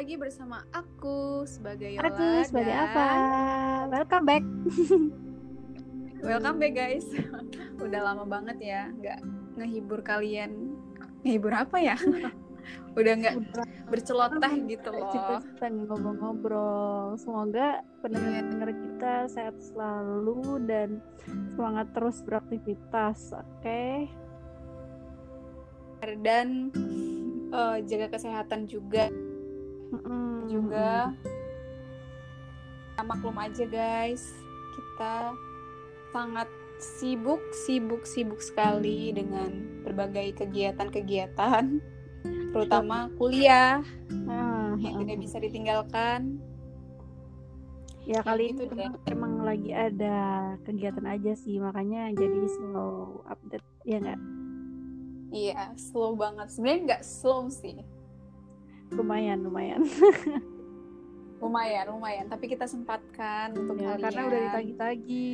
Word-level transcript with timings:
lagi 0.00 0.16
bersama 0.16 0.64
aku 0.72 1.44
sebagai 1.44 1.92
Yola 1.92 2.08
Aku 2.08 2.24
sebagai 2.48 2.72
dan 2.72 2.88
apa? 2.88 3.06
Welcome 3.92 4.24
back. 4.24 4.44
Welcome 6.24 6.56
back 6.56 6.72
guys. 6.72 7.04
Udah 7.84 8.00
lama 8.08 8.24
banget 8.24 8.56
ya 8.64 8.88
nggak 8.96 9.20
ngehibur 9.60 10.00
kalian. 10.00 10.72
Ngehibur 11.20 11.52
apa 11.52 11.76
ya? 11.84 12.00
Udah 12.96 13.12
nggak 13.12 13.60
berceloteh 13.92 14.72
gitu 14.72 14.88
loh. 14.88 15.12
Kita 15.12 15.68
ngobrol-ngobrol. 15.68 17.20
Semoga 17.20 17.84
pendengar 18.00 18.72
kita 18.72 19.28
sehat 19.28 19.60
selalu 19.60 20.64
dan 20.64 21.04
semangat 21.52 21.92
terus 21.92 22.24
beraktivitas. 22.24 23.36
Oke. 23.36 24.08
Dan 26.24 26.72
eh, 27.52 27.76
jaga 27.84 28.16
kesehatan 28.16 28.64
juga 28.64 29.12
Mm-mm. 29.90 30.46
juga. 30.50 31.14
Kita 32.94 33.02
maklum 33.06 33.36
aja 33.38 33.64
guys, 33.66 34.22
kita 34.76 35.34
sangat 36.10 36.48
sibuk, 36.80 37.40
sibuk, 37.52 38.02
sibuk 38.08 38.40
sekali 38.40 39.12
dengan 39.12 39.82
berbagai 39.84 40.40
kegiatan-kegiatan, 40.40 41.64
terutama 42.52 43.12
kuliah 43.20 43.84
Ah, 44.26 44.74
yang 44.78 45.04
tidak 45.04 45.18
bisa 45.20 45.36
ditinggalkan. 45.42 46.40
Ya 48.08 48.24
kali 48.24 48.50
ini 48.56 48.64
deh. 48.64 48.90
emang 49.12 49.44
lagi 49.44 49.70
ada 49.70 50.56
kegiatan 50.64 51.04
aja 51.04 51.36
sih, 51.36 51.60
makanya 51.60 52.10
jadi 52.16 52.48
slow 52.48 53.22
update 53.28 53.66
ya 53.84 54.00
nggak? 54.00 54.20
Iya, 55.30 55.62
slow 55.78 56.18
banget. 56.18 56.50
Sebenarnya 56.50 56.80
nggak 56.90 57.04
slow 57.06 57.46
sih, 57.52 57.78
Lumayan, 58.90 59.38
lumayan. 59.40 59.80
lumayan, 61.40 61.84
lumayan. 61.88 62.26
Tapi 62.28 62.44
kita 62.50 62.66
sempatkan 62.66 63.54
untuk 63.54 63.80
Ya, 63.80 63.96
kalian. 63.96 64.04
karena 64.04 64.22
udah 64.28 64.40
ditagi-tagi. 64.50 65.32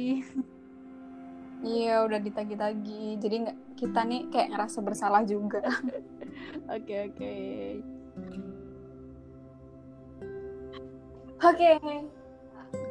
Iya, 1.64 1.94
udah 2.04 2.20
ditagi-tagi. 2.20 3.04
Jadi 3.16 3.34
nggak 3.48 3.58
kita 3.80 4.00
nih 4.04 4.22
kayak 4.28 4.48
ngerasa 4.54 4.78
bersalah 4.84 5.22
juga. 5.24 5.64
Oke, 6.68 7.10
oke. 7.10 7.34
Oke, 11.36 11.70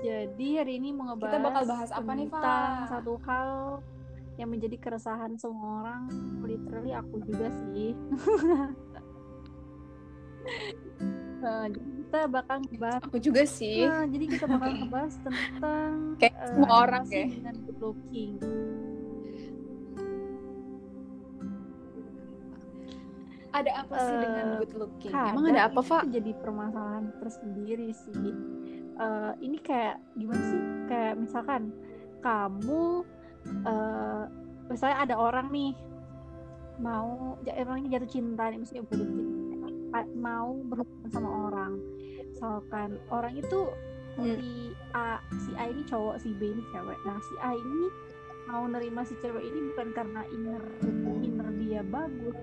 Jadi 0.01 0.47
hari 0.57 0.77
ini 0.81 0.93
mau 0.93 1.13
ngebahas 1.13 1.29
Kita 1.33 1.45
bakal 1.45 1.63
bahas 1.65 1.89
apa 1.93 2.11
nih, 2.13 2.27
tentang 2.29 2.73
satu 2.89 3.13
hal 3.25 3.49
yang 4.35 4.49
menjadi 4.51 4.77
keresahan 4.81 5.33
semua 5.37 5.85
orang, 5.85 6.01
literally 6.41 6.91
aku 6.93 7.21
juga 7.21 7.47
sih. 7.53 7.93
Nah, 11.35 11.69
jadi 11.69 11.89
kita 11.99 12.19
bakal 12.25 12.55
ngebahas 12.59 13.01
aku 13.01 13.17
juga 13.19 13.43
sih. 13.45 13.85
Nah, 13.85 14.05
jadi 14.05 14.25
kita 14.27 14.45
bakal 14.47 14.69
ngebahas 14.73 15.13
tentang 15.21 15.91
Kayak 16.21 16.35
semua 16.47 16.67
apa 16.67 16.75
orang 16.81 17.03
ya. 17.07 17.25
dengan 17.27 17.55
good 17.61 17.79
looking. 17.79 18.33
Ada 23.49 23.71
apa 23.81 23.95
sih 23.95 24.15
dengan 24.19 24.45
good 24.59 24.73
looking? 24.75 25.13
Kadang 25.13 25.31
Emang 25.31 25.45
ada 25.47 25.61
apa, 25.65 25.79
Pak? 25.79 26.03
jadi 26.11 26.31
permasalahan 26.35 27.05
tersendiri 27.17 27.89
sih. 27.95 28.31
Eh, 28.95 29.31
ini 29.39 29.57
kayak 29.59 29.95
gimana 30.13 30.41
sih? 30.43 30.61
Kayak 30.85 31.13
misalkan 31.17 31.71
kamu 32.19 33.05
eh 33.45 34.23
misalnya 34.65 34.97
ada 34.99 35.15
orang 35.15 35.53
nih 35.53 35.77
mau 36.75 37.37
ja- 37.45 37.53
orangnya 37.55 37.95
jatuh 37.95 38.09
cinta 38.09 38.49
nih 38.49 38.57
misalnya 38.57 38.81
jatuh 38.83 38.97
cinta 38.97 39.21
mau 40.17 40.59
berhubungan 40.67 41.09
sama 41.11 41.29
orang 41.47 41.73
misalkan 42.27 42.99
orang 43.07 43.33
itu 43.39 43.71
Hmm. 44.15 44.39
si 44.39 44.71
A 44.95 45.19
si 45.43 45.51
A 45.59 45.67
ini 45.67 45.83
cowok 45.83 46.15
si 46.23 46.31
B 46.39 46.47
ini 46.47 46.63
cewek 46.71 46.95
nah 47.03 47.19
si 47.19 47.35
A 47.43 47.51
ini 47.51 47.91
mau 48.47 48.63
nerima 48.63 49.03
si 49.03 49.11
cewek 49.19 49.43
ini 49.43 49.75
bukan 49.75 49.91
karena 49.91 50.23
inner 50.31 50.63
inner 51.19 51.47
dia 51.59 51.83
bagus 51.83 52.37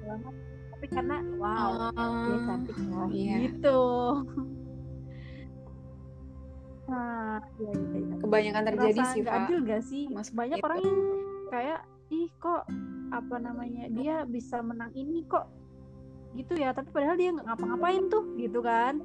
banget 0.00 0.34
tapi 0.72 0.86
karena 0.88 1.16
wow 1.36 1.92
dia 1.92 2.38
cantik 2.48 2.76
ya 2.80 3.04
iya. 3.12 3.36
gitu 3.44 3.80
nah 6.88 7.40
ya, 7.56 7.72
ya, 7.72 7.98
ya. 8.00 8.16
Kebanyakan 8.20 8.62
terjadi 8.68 9.00
Ngerasa 9.00 9.12
sih, 9.16 9.22
Pak. 9.24 9.36
adil 9.44 9.58
gak 9.64 9.82
sih 9.84 10.04
Mas 10.12 10.28
banyak 10.32 10.58
itu. 10.60 10.64
orang 10.64 10.80
yang 10.80 11.00
kayak 11.48 11.80
ih 12.08 12.28
kok 12.40 12.64
apa 13.12 13.36
namanya 13.36 13.84
dia 13.92 14.24
bisa 14.24 14.64
menang 14.64 14.92
ini 14.96 15.24
kok 15.28 15.44
gitu 16.34 16.52
ya 16.58 16.74
tapi 16.74 16.90
padahal 16.90 17.16
dia 17.16 17.30
nggak 17.30 17.46
ngapa-ngapain 17.46 18.04
tuh 18.10 18.24
gitu 18.38 18.58
kan 18.60 18.98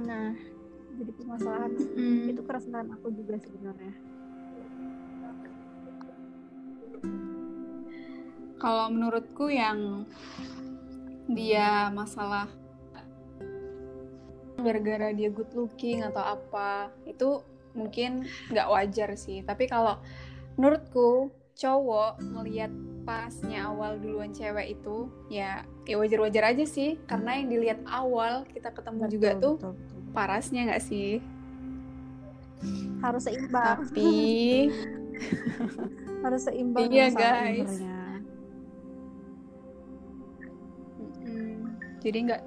nah 0.00 0.32
jadi 0.92 1.10
permasalahan 1.16 1.72
Mm. 1.96 2.32
itu 2.32 2.40
keresahan 2.44 2.88
aku 2.96 3.08
juga 3.12 3.36
sebenarnya 3.40 3.92
Kalau 8.62 8.94
menurutku 8.94 9.50
yang 9.50 10.06
dia 11.26 11.90
masalah 11.90 12.46
gara-gara 14.54 15.10
dia 15.10 15.34
good 15.34 15.50
looking 15.58 16.06
atau 16.06 16.22
apa 16.22 16.94
itu 17.02 17.42
mungkin 17.74 18.22
nggak 18.54 18.70
wajar 18.70 19.18
sih. 19.18 19.42
Tapi 19.42 19.66
kalau 19.66 19.98
menurutku 20.54 21.34
cowok 21.58 22.22
ngelihat 22.22 22.70
pasnya 23.02 23.66
awal 23.66 23.98
duluan 23.98 24.30
cewek 24.30 24.78
itu 24.78 25.10
ya 25.26 25.66
ya 25.86 25.98
wajar-wajar 25.98 26.54
aja 26.54 26.64
sih 26.66 26.94
karena 27.10 27.42
yang 27.42 27.48
dilihat 27.50 27.80
awal 27.90 28.46
kita 28.46 28.70
ketemu 28.70 29.02
juga 29.10 29.30
Betul, 29.34 29.42
tuh 29.42 29.54
betul, 29.58 29.72
betul. 29.74 30.00
parasnya 30.14 30.60
nggak 30.70 30.82
sih 30.86 31.10
harus 33.02 33.22
seimbang 33.26 33.82
tapi 33.82 34.10
harus 36.22 36.40
seimbang 36.46 36.86
Iya, 36.86 37.06
guys. 37.10 37.82
Mm-mm. 41.02 41.74
jadi 41.98 42.18
nggak 42.30 42.42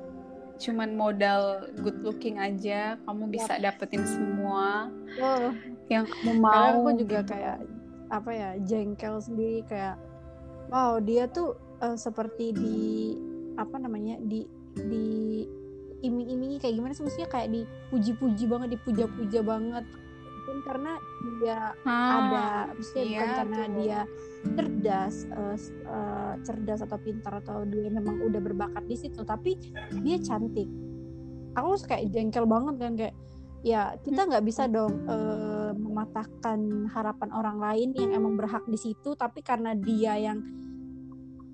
cuman 0.56 0.96
modal 0.96 1.68
good 1.84 2.00
looking 2.00 2.40
aja 2.40 2.96
kamu 3.04 3.28
bisa 3.28 3.60
dapetin 3.60 4.08
semua 4.08 4.88
oh, 5.20 5.52
yang 5.92 6.08
kamu 6.08 6.32
mau 6.40 6.80
aku 6.80 7.04
juga 7.04 7.20
gitu. 7.28 7.36
kayak 7.36 7.58
apa 8.08 8.32
ya 8.32 8.50
jengkel 8.64 9.20
sendiri 9.20 9.68
kayak 9.68 10.00
wow 10.68 10.98
dia 10.98 11.26
tuh 11.26 11.54
eh, 11.80 11.96
seperti 11.96 12.52
di 12.52 12.80
apa 13.56 13.76
namanya 13.76 14.20
di 14.20 14.44
di 14.76 15.06
iming-imingi 16.02 16.60
kayak 16.60 16.76
gimana 16.76 16.92
sih? 16.92 17.02
Maksudnya 17.02 17.28
kayak 17.28 17.50
dipuji-puji 17.50 18.46
banget 18.46 18.70
dipuja-puja 18.76 19.40
banget. 19.42 19.86
Mungkin 20.22 20.58
karena 20.62 20.92
dia 21.34 21.58
Ah, 21.82 22.10
ada 22.22 22.46
maksudnya 22.70 23.04
iya 23.04 23.18
bukan 23.18 23.34
karena 23.36 23.58
tuh. 23.58 23.74
dia 23.76 24.00
cerdas 24.46 25.16
s- 25.56 25.74
eh, 25.74 26.34
cerdas 26.44 26.80
atau 26.80 26.98
pintar 27.00 27.34
atau 27.40 27.66
dia 27.66 27.90
memang 27.90 28.22
udah 28.22 28.38
berbakat 28.38 28.86
di 28.86 28.94
situ 28.96 29.26
tapi 29.26 29.58
dia 30.00 30.18
cantik. 30.20 30.70
Aku 31.56 31.74
kayak 31.82 32.12
jengkel 32.12 32.46
banget 32.46 32.76
kan 32.78 32.94
kayak 32.94 33.16
ya 33.66 33.98
kita 33.98 34.30
nggak 34.30 34.46
bisa 34.46 34.70
dong 34.70 35.10
eh, 35.10 35.74
mematahkan 35.74 36.86
harapan 36.94 37.30
orang 37.34 37.58
lain 37.58 37.90
yang 37.98 38.12
emang 38.14 38.38
berhak 38.38 38.62
di 38.70 38.78
situ 38.78 39.18
tapi 39.18 39.42
karena 39.42 39.74
dia 39.74 40.14
yang 40.22 40.38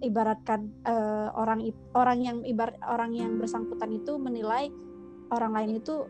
ibaratkan 0.04 0.68
eh, 0.84 1.30
orang 1.32 1.64
orang 1.96 2.20
yang 2.20 2.38
ibarat 2.44 2.76
orang 2.84 3.16
yang 3.16 3.40
bersangkutan 3.40 3.96
itu 3.96 4.20
menilai 4.20 4.68
orang 5.32 5.56
lain 5.56 5.80
itu 5.80 6.04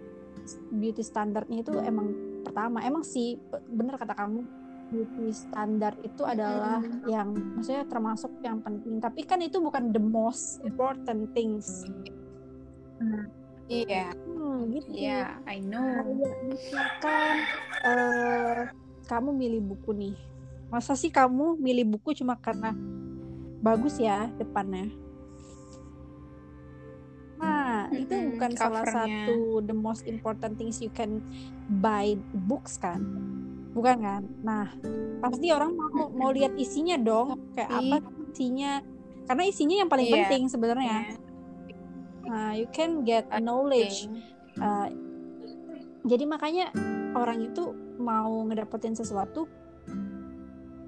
beauty 0.74 1.06
standarnya 1.06 1.62
itu 1.62 1.78
emang 1.78 2.10
pertama. 2.42 2.82
Emang 2.82 3.06
sih 3.06 3.38
be- 3.38 3.62
bener 3.70 4.02
kata 4.02 4.18
kamu 4.18 4.42
beauty 4.92 5.32
standar 5.32 5.96
itu 6.04 6.26
adalah 6.26 6.84
yang 7.08 7.32
maksudnya 7.56 7.86
termasuk 7.86 8.32
yang 8.42 8.60
penting. 8.60 8.98
Tapi 8.98 9.22
kan 9.24 9.40
itu 9.40 9.62
bukan 9.62 9.94
the 9.94 10.02
most 10.02 10.60
important 10.66 11.30
things. 11.38 11.86
Iya 13.72 14.12
hmm, 14.62 14.74
gitu. 14.78 14.92
Iya 14.94 15.42
I 15.46 15.58
know. 15.62 15.82
Kayak 15.82 16.38
misalkan 16.46 17.36
eh 17.84 18.62
kamu 19.06 19.30
milih 19.34 19.62
buku 19.66 19.92
nih. 19.92 20.16
Masa 20.72 20.96
sih 20.96 21.12
kamu 21.12 21.60
milih 21.60 21.84
buku 21.98 22.16
cuma 22.16 22.40
karena 22.40 22.72
bagus 23.60 24.00
ya 24.00 24.32
depannya? 24.40 24.88
Nah 27.42 27.90
itu 27.92 28.14
Mm-mm, 28.14 28.38
bukan 28.38 28.52
salah 28.54 28.86
satu 28.86 29.66
the 29.66 29.74
most 29.74 30.06
important 30.06 30.56
things 30.56 30.78
you 30.80 30.94
can 30.94 31.20
buy 31.82 32.14
books 32.48 32.78
kan? 32.78 33.02
Bukan 33.74 33.98
kan? 34.00 34.24
Nah 34.46 34.72
pasti 35.22 35.50
orang 35.54 35.74
mau 35.76 36.10
mau 36.10 36.30
lihat 36.32 36.54
isinya 36.56 36.96
dong 36.98 37.36
kayak 37.54 37.70
apa 37.70 37.98
isinya? 38.32 38.80
Karena 39.28 39.44
isinya 39.48 39.76
yang 39.86 39.90
paling 39.90 40.08
Iya. 40.08 40.16
penting 40.24 40.44
sebenarnya. 40.50 40.98
Nah 42.26 42.56
you 42.56 42.68
can 42.72 43.04
get 43.04 43.28
knowledge 43.42 44.08
Uh, 44.08 44.41
jadi 46.06 46.24
makanya 46.26 46.74
orang 47.14 47.46
itu 47.46 47.76
mau 48.02 48.42
ngedapetin 48.50 48.98
sesuatu 48.98 49.46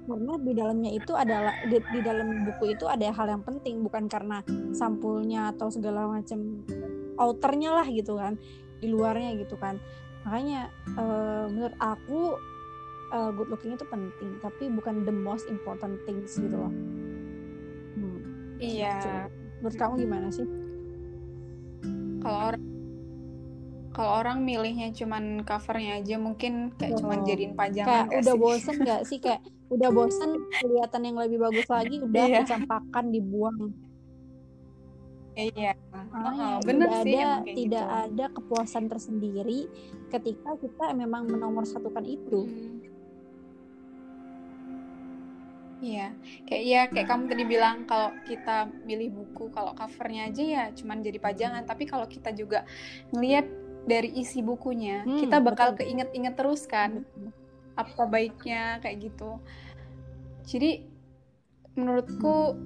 karena 0.04 0.36
di 0.36 0.52
dalamnya 0.52 0.90
itu 0.92 1.12
adalah 1.16 1.54
di, 1.64 1.80
di 1.80 2.00
dalam 2.04 2.44
buku 2.44 2.76
itu 2.76 2.84
ada 2.84 3.08
hal 3.08 3.26
yang 3.28 3.42
penting. 3.42 3.80
Bukan 3.80 4.04
karena 4.06 4.44
sampulnya 4.76 5.56
atau 5.56 5.72
segala 5.72 6.04
macam 6.04 6.60
outernya 7.16 7.72
lah 7.72 7.86
gitu 7.88 8.20
kan 8.20 8.36
di 8.84 8.92
luarnya 8.92 9.32
gitu 9.40 9.56
kan. 9.56 9.80
Makanya 10.28 10.68
uh, 11.00 11.48
menurut 11.48 11.76
aku 11.80 12.36
uh, 13.16 13.30
good 13.32 13.48
looking 13.48 13.76
itu 13.76 13.86
penting 13.88 14.36
tapi 14.44 14.68
bukan 14.68 15.08
the 15.08 15.14
most 15.14 15.48
important 15.48 15.96
things 16.04 16.36
gitu 16.36 16.52
loh. 16.52 16.72
Hmm. 17.96 18.20
iya. 18.60 19.28
Menurut 19.64 19.76
kamu 19.80 19.94
gimana 20.04 20.28
sih? 20.28 20.44
Kalau 22.20 22.53
kalau 23.94 24.10
orang 24.20 24.42
milihnya 24.42 24.90
cuman 24.90 25.46
covernya 25.46 26.02
aja 26.02 26.18
mungkin 26.18 26.74
kayak 26.74 26.98
oh. 26.98 27.06
cuman 27.06 27.22
jadiin 27.22 27.54
pajangan 27.54 28.10
kayak 28.10 28.26
udah 28.26 28.34
sih? 28.34 28.42
bosen 28.42 28.76
gak 28.82 29.02
sih 29.06 29.18
kayak 29.22 29.40
udah 29.70 29.88
bosen 29.94 30.30
kelihatan 30.58 31.02
yang 31.06 31.16
lebih 31.22 31.38
bagus 31.38 31.68
lagi 31.70 31.96
udah 32.02 32.24
iya. 32.26 32.38
dicampakan 32.42 33.14
dibuang 33.14 33.72
Iya, 35.34 35.74
oh, 36.14 36.62
benar 36.62 37.02
sih. 37.02 37.18
Ada, 37.18 37.42
tidak 37.42 37.58
gitu. 37.90 38.02
ada 38.06 38.24
kepuasan 38.38 38.86
tersendiri 38.86 39.66
ketika 40.06 40.54
kita 40.54 40.94
memang 40.94 41.26
menomor 41.26 41.66
satukan 41.66 42.06
itu. 42.06 42.46
Hmm. 42.46 42.78
Iya, 45.82 46.14
kayak 46.46 46.64
ya 46.64 46.82
kayak 46.86 47.08
kamu 47.10 47.24
tadi 47.28 47.44
bilang 47.50 47.82
kalau 47.84 48.14
kita 48.30 48.70
milih 48.86 49.10
buku 49.10 49.50
kalau 49.50 49.74
covernya 49.74 50.30
aja 50.30 50.44
ya 50.46 50.64
cuman 50.70 51.02
jadi 51.02 51.18
pajangan, 51.18 51.66
tapi 51.66 51.84
kalau 51.84 52.06
kita 52.06 52.30
juga 52.30 52.62
ngelihat 53.10 53.63
dari 53.84 54.10
isi 54.16 54.40
bukunya, 54.40 55.04
hmm, 55.04 55.20
kita 55.24 55.38
bakal 55.44 55.76
keinget-inget 55.76 56.34
terus 56.34 56.64
kan 56.64 57.04
apa 57.76 58.02
baiknya 58.08 58.80
kayak 58.80 59.12
gitu. 59.12 59.36
Jadi 60.44 60.88
menurutku 61.76 62.56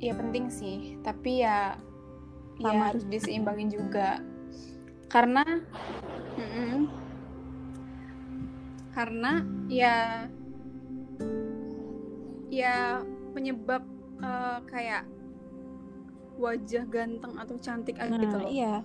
ya 0.00 0.16
penting 0.16 0.48
sih, 0.48 0.96
tapi 1.04 1.44
ya 1.44 1.76
ya 2.62 2.70
harus 2.70 3.02
diseimbangin 3.10 3.66
juga 3.66 4.22
karena 5.10 5.42
mm 6.38 6.48
-mm, 6.48 6.78
karena 8.94 9.32
ya 9.66 10.26
ya 12.46 13.02
penyebab 13.34 13.82
uh, 14.22 14.62
kayak 14.70 15.02
wajah 16.38 16.86
ganteng 16.86 17.34
atau 17.38 17.56
cantik 17.58 17.98
nah, 17.98 18.18
gitu 18.18 18.36
loh. 18.38 18.50
Iya. 18.50 18.82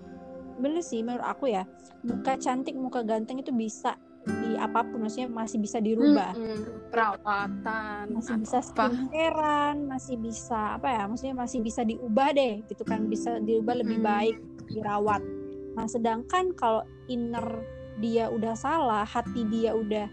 Bener 0.60 0.84
sih 0.84 1.00
menurut 1.00 1.24
aku 1.24 1.48
ya. 1.48 1.64
Muka 2.04 2.36
cantik, 2.36 2.76
muka 2.76 3.00
ganteng 3.00 3.40
itu 3.40 3.50
bisa 3.50 3.96
di 4.20 4.52
apa 4.60 4.84
pun 4.84 5.00
maksudnya 5.00 5.32
masih 5.32 5.56
bisa 5.56 5.80
dirubah 5.80 6.36
hmm, 6.36 6.44
hmm. 6.44 6.92
perawatan 6.92 8.04
masih 8.12 8.36
bisa 8.36 8.58
skincarean 8.60 9.76
masih 9.88 10.16
bisa 10.20 10.76
apa 10.76 10.92
ya 10.92 11.02
maksudnya 11.08 11.36
masih 11.40 11.64
bisa 11.64 11.80
diubah 11.88 12.28
deh 12.36 12.60
gitu 12.68 12.84
kan 12.84 13.08
bisa 13.08 13.40
diubah 13.40 13.80
lebih 13.80 13.96
hmm. 13.96 14.06
baik 14.06 14.36
dirawat 14.68 15.24
nah 15.72 15.88
sedangkan 15.88 16.52
kalau 16.52 16.84
inner 17.08 17.64
dia 17.96 18.28
udah 18.28 18.52
salah 18.52 19.08
hati 19.08 19.48
dia 19.48 19.72
udah 19.72 20.04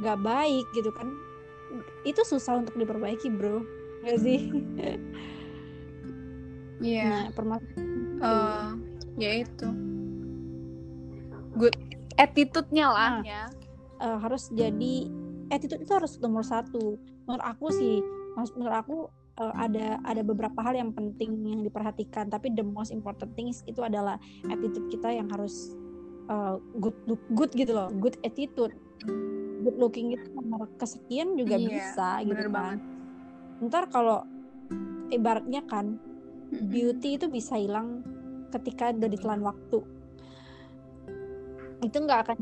nggak 0.00 0.18
baik 0.24 0.64
gitu 0.72 0.88
kan 0.96 1.12
itu 2.08 2.24
susah 2.24 2.64
untuk 2.64 2.80
diperbaiki 2.80 3.28
bro 3.28 3.60
nggak 4.08 4.18
sih 4.24 4.40
iya 6.80 7.28
yeah. 7.28 7.44
nah, 7.44 7.60
uh, 8.24 8.68
ya 9.20 9.44
itu 9.44 9.89
good 11.60 11.76
attitude-nya 12.16 12.86
lah 12.88 13.12
nah, 13.20 13.24
ya. 13.24 13.44
uh, 14.00 14.16
harus 14.24 14.48
jadi 14.56 15.08
attitude 15.52 15.82
itu 15.84 15.92
harus 15.92 16.16
nomor 16.22 16.46
satu. 16.46 16.96
Menurut 17.26 17.44
aku 17.44 17.66
sih 17.74 18.00
menurut 18.56 18.76
aku 18.80 18.96
uh, 19.42 19.54
ada 19.58 19.98
ada 20.06 20.22
beberapa 20.24 20.56
hal 20.64 20.78
yang 20.78 20.90
penting 20.94 21.36
yang 21.44 21.60
diperhatikan. 21.60 22.30
Tapi 22.30 22.54
the 22.54 22.64
most 22.64 22.94
important 22.94 23.34
things 23.34 23.60
itu 23.66 23.82
adalah 23.82 24.16
attitude 24.48 24.88
kita 24.88 25.10
yang 25.12 25.28
harus 25.28 25.74
uh, 26.30 26.56
good 26.78 26.96
look 27.04 27.22
good 27.34 27.50
gitu 27.52 27.74
loh. 27.74 27.90
Good 27.98 28.16
attitude. 28.24 28.72
Good 29.60 29.76
looking 29.76 30.16
itu 30.16 30.24
nomor 30.32 30.72
kesekian 30.80 31.36
juga 31.36 31.60
iya, 31.60 31.68
bisa 31.68 32.08
gitu 32.24 32.48
kan. 32.48 32.80
banget. 32.80 32.80
ntar 33.60 33.92
kalau 33.92 34.24
ibaratnya 35.12 35.60
kan 35.68 36.00
beauty 36.72 37.20
itu 37.20 37.28
bisa 37.28 37.60
hilang 37.60 38.00
ketika 38.48 38.88
udah 38.88 39.04
ditelan 39.12 39.44
waktu 39.44 39.84
itu 41.80 41.96
nggak 41.96 42.20
akan 42.28 42.36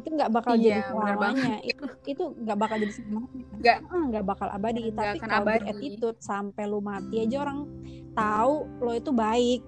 itu 0.00 0.08
nggak 0.16 0.30
bakal 0.32 0.52
iya, 0.56 0.64
jadi 0.64 0.82
selamanya. 0.88 1.56
itu 1.60 1.84
itu 2.08 2.22
nggak 2.40 2.58
bakal 2.58 2.76
jadi 2.80 2.94
selamanya. 2.96 3.44
Nggak. 3.60 3.78
Nggak 4.10 4.24
bakal 4.24 4.48
abadi. 4.48 4.80
Gak 4.88 4.96
tapi 4.96 5.18
kalau 5.20 5.44
abadi. 5.44 5.66
attitude 5.68 6.18
sampai 6.24 6.64
lu 6.64 6.80
mati 6.80 7.16
aja 7.20 7.36
orang 7.44 7.68
tahu 8.16 8.54
lo 8.80 8.92
itu 8.96 9.10
baik. 9.12 9.60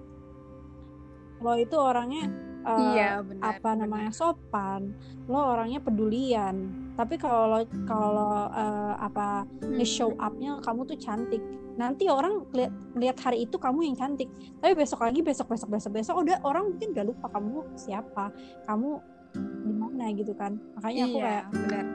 Lo 1.43 1.53
itu 1.59 1.75
orangnya 1.77 2.23
uh, 2.65 2.79
iya, 2.95 3.21
bener, 3.21 3.43
apa 3.45 3.69
bener. 3.77 3.81
namanya 3.85 4.11
sopan. 4.11 4.97
Lo 5.29 5.37
orangnya 5.37 5.79
pedulian. 5.79 6.55
Tapi 6.97 7.15
kalau 7.17 7.61
kalau 7.85 8.49
uh, 8.49 8.95
apa 8.97 9.45
hmm. 9.45 9.77
nge-show 9.77 10.17
upnya 10.17 10.57
kamu 10.65 10.81
tuh 10.89 10.97
cantik. 10.97 11.41
Nanti 11.73 12.05
orang 12.05 12.45
lihat 12.53 12.73
lihat 12.93 13.17
hari 13.21 13.45
itu 13.49 13.57
kamu 13.57 13.85
yang 13.85 13.97
cantik. 13.97 14.29
Tapi 14.61 14.73
besok 14.77 15.05
lagi 15.05 15.21
besok 15.25 15.53
besok 15.53 15.73
besok 15.73 15.91
besok 15.93 16.15
udah 16.21 16.37
orang 16.45 16.69
mungkin 16.69 16.93
gak 16.93 17.05
lupa 17.05 17.29
kamu 17.33 17.65
siapa. 17.73 18.29
Kamu 18.69 19.12
di 19.37 19.73
mana 19.73 20.13
gitu 20.13 20.33
kan. 20.37 20.57
Makanya 20.79 21.01
aku 21.09 21.17
iya, 21.17 21.25
kayak 21.25 21.45
benar 21.51 21.85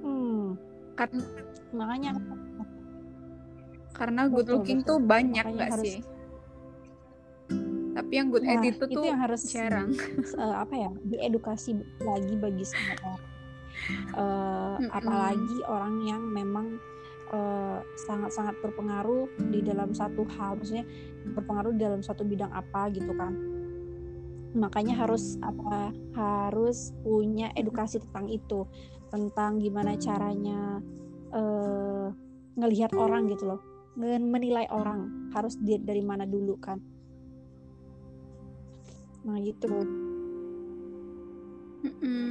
hmm 0.00 0.44
kan 0.96 1.10
makanya 1.72 2.10
karena 3.96 4.28
good 4.32 4.48
looking 4.48 4.80
betul. 4.84 4.96
tuh 4.96 4.98
banyak 5.04 5.44
nggak 5.44 5.70
sih? 5.80 6.00
Tapi 7.90 8.12
yang 8.16 8.32
good 8.32 8.46
nah, 8.46 8.56
attitude 8.56 8.88
itu 8.88 8.96
tuh 8.96 9.04
yang 9.04 9.20
harus 9.20 9.42
jarang. 9.44 9.92
uh, 10.40 10.56
apa 10.64 10.74
ya 10.78 10.90
diedukasi 11.04 11.76
lagi 12.00 12.34
bagi 12.38 12.64
semua 12.64 12.96
orang. 12.96 13.20
Uh, 13.20 13.20
mm 13.20 14.76
-hmm. 14.76 14.88
apalagi 14.92 15.56
orang 15.68 15.94
yang 16.04 16.22
memang 16.22 16.66
eh, 17.30 17.80
sangat-sangat 18.08 18.56
uh, 18.56 18.60
berpengaruh 18.64 19.26
di 19.52 19.60
dalam 19.60 19.92
satu 19.92 20.24
hal. 20.38 20.56
Maksudnya 20.56 20.86
berpengaruh 21.36 21.72
di 21.76 21.80
dalam 21.82 22.00
satu 22.00 22.24
bidang 22.24 22.52
apa 22.56 22.88
gitu 22.94 23.12
kan 23.18 23.59
makanya 24.54 24.98
harus 24.98 25.38
apa 25.42 25.94
harus 26.14 26.90
punya 27.02 27.54
edukasi 27.54 28.02
tentang 28.02 28.26
itu. 28.30 28.66
Tentang 29.10 29.58
gimana 29.58 29.98
caranya 29.98 30.78
uh, 31.34 32.14
ngelihat 32.58 32.94
orang 32.94 33.30
gitu 33.30 33.54
loh. 33.54 33.60
Menilai 33.98 34.70
orang. 34.70 35.30
Harus 35.34 35.58
dari 35.60 36.02
mana 36.02 36.26
dulu 36.26 36.54
kan. 36.58 36.78
Nah 39.26 39.38
gitu. 39.42 39.70
Mm 41.80 41.92
-mm. 41.96 42.30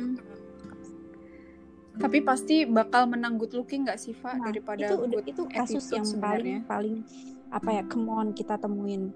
tapi 1.99 2.23
pasti 2.23 2.63
bakal 2.63 3.11
menang 3.11 3.35
good 3.35 3.51
looking 3.51 3.83
nggak 3.83 3.99
sih 3.99 4.15
Pak 4.15 4.39
nah, 4.39 4.47
daripada 4.47 4.87
itu 4.87 4.95
good 5.03 5.27
itu 5.27 5.43
kasus 5.51 5.83
yang 5.91 6.07
sebenarnya. 6.07 6.63
paling 6.63 7.03
paling 7.03 7.27
apa 7.51 7.69
ya 7.75 7.83
kemon 7.89 8.31
kita 8.31 8.55
temuin 8.55 9.11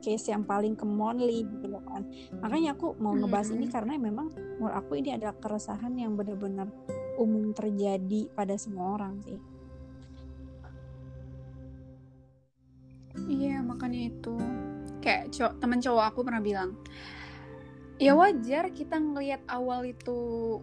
case 0.00 0.32
yang 0.32 0.46
paling 0.46 0.74
kemonly 0.74 1.44
gitu 1.46 1.66
loh 1.70 1.82
kan. 1.84 2.06
Makanya 2.40 2.76
aku 2.76 2.96
mau 3.00 3.12
ngebahas 3.16 3.52
ini 3.52 3.66
karena 3.68 3.96
memang 3.96 4.32
menurut 4.58 4.76
aku 4.76 4.98
ini 4.98 5.14
adalah 5.16 5.36
keresahan 5.36 5.92
yang 5.96 6.14
benar-benar 6.14 6.68
umum 7.16 7.52
terjadi 7.56 8.28
pada 8.32 8.54
semua 8.60 8.96
orang 8.96 9.20
sih. 9.24 9.38
Iya 13.26 13.64
makanya 13.64 14.12
itu. 14.12 14.36
Kayak 15.00 15.32
cowok 15.32 15.52
teman 15.62 15.80
cowok 15.80 16.04
aku 16.12 16.20
pernah 16.26 16.42
bilang 16.42 16.70
ya 17.96 18.12
wajar 18.12 18.68
kita 18.76 19.00
ngelihat 19.00 19.40
awal 19.48 19.88
itu 19.88 20.18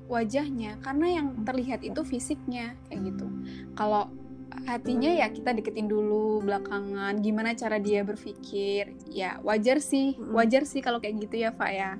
wajahnya 0.06 0.78
karena 0.86 1.18
yang 1.22 1.28
terlihat 1.42 1.82
itu 1.82 2.02
fisiknya 2.06 2.78
kayak 2.90 3.14
gitu. 3.14 3.28
Kalau 3.74 4.10
hatinya 4.66 5.12
ya 5.12 5.28
kita 5.30 5.54
deketin 5.54 5.90
dulu 5.90 6.42
belakangan 6.46 7.20
gimana 7.20 7.54
cara 7.58 7.78
dia 7.78 8.06
berpikir. 8.06 8.96
Ya 9.10 9.40
wajar 9.42 9.82
sih 9.84 10.16
wajar 10.20 10.64
sih 10.64 10.80
kalau 10.80 11.02
kayak 11.02 11.28
gitu 11.28 11.44
ya 11.44 11.52
Pak 11.54 11.72
ya. 11.72 11.92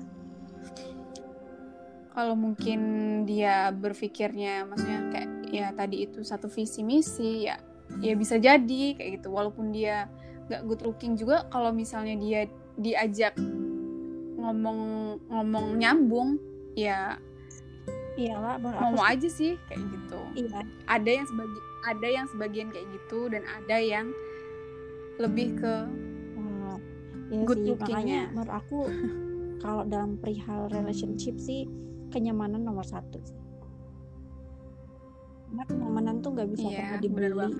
Kalau 2.14 2.38
mungkin 2.38 2.80
dia 3.26 3.74
berpikirnya 3.74 4.64
maksudnya 4.70 5.00
kayak 5.10 5.30
ya 5.50 5.66
tadi 5.74 6.06
itu 6.06 6.22
satu 6.22 6.46
visi 6.46 6.86
misi 6.86 7.50
ya 7.50 7.58
ya 7.98 8.14
bisa 8.14 8.38
jadi 8.38 8.84
kayak 8.94 9.22
gitu. 9.22 9.34
Walaupun 9.34 9.74
dia 9.74 10.06
gak 10.46 10.62
good 10.68 10.82
looking 10.84 11.16
juga 11.16 11.48
kalau 11.48 11.72
misalnya 11.72 12.14
dia 12.20 12.40
diajak 12.78 13.34
ngomong 14.38 14.80
ngomong 15.32 15.80
nyambung 15.80 16.36
ya 16.76 17.16
iyalah 18.14 18.58
ngomong 18.62 19.02
aja 19.02 19.26
sih 19.26 19.58
kayak 19.66 19.82
gitu. 19.90 20.20
Iya. 20.46 20.62
Ada 20.86 21.10
yang 21.10 21.26
sebagai 21.26 21.73
ada 21.84 22.08
yang 22.08 22.26
sebagian 22.28 22.68
kayak 22.72 22.88
gitu 22.92 23.28
dan 23.28 23.44
ada 23.44 23.76
yang 23.78 24.10
lebih 25.20 25.54
ke 25.60 25.74
uh, 26.40 26.76
ya 27.30 27.44
good 27.46 27.60
sih, 27.62 27.76
makanya 27.76 28.20
menurut 28.34 28.52
aku 28.52 28.78
kalau 29.64 29.82
dalam 29.86 30.16
perihal 30.18 30.68
relationship 30.72 31.36
sih 31.38 31.68
kenyamanan 32.10 32.64
nomor 32.64 32.84
satu 32.84 33.20
karena 35.48 35.64
kenyamanan 35.70 36.14
tuh 36.18 36.34
nggak 36.34 36.48
bisa 36.50 36.66
Iya, 36.66 36.78
pernah 36.82 36.98
dibeli 36.98 37.50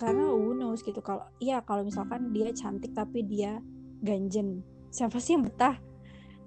karena 0.00 0.24
who 0.34 0.50
knows 0.58 0.82
gitu 0.82 0.98
kalau 0.98 1.22
iya 1.38 1.62
kalau 1.62 1.86
misalkan 1.86 2.34
dia 2.34 2.50
cantik 2.50 2.90
tapi 2.90 3.22
dia 3.22 3.62
ganjen 4.02 4.66
siapa 4.92 5.16
sih 5.22 5.38
yang 5.38 5.48
betah? 5.48 5.78